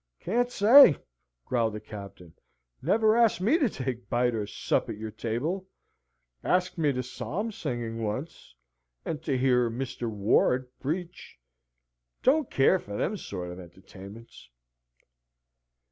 [0.19, 0.97] "Can't say,"
[1.45, 2.33] growled the Captain.
[2.81, 5.67] "Never asked me to take bite or sup at your table.
[6.43, 8.55] Asked me to psalm singing once,
[9.05, 10.09] and to hear Mr.
[10.09, 11.37] Ward preach:
[12.23, 14.49] don't care for them sort of entertainments."